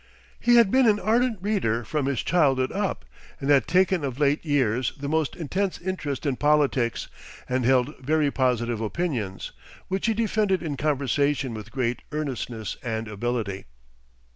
[0.39, 3.05] He had been an ardent reader from his childhood up,
[3.39, 7.07] and had taken of late years the most intense interest in politics
[7.47, 9.51] and held very positive opinions,
[9.89, 13.65] which he defended in conversation with great earnestness and ability.